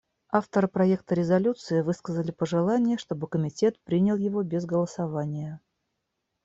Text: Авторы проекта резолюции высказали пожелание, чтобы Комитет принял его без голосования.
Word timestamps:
Авторы 0.31 0.67
проекта 0.67 1.13
резолюции 1.13 1.81
высказали 1.81 2.31
пожелание, 2.31 2.97
чтобы 2.97 3.27
Комитет 3.27 3.79
принял 3.83 4.15
его 4.17 4.41
без 4.41 4.65
голосования. 4.65 5.61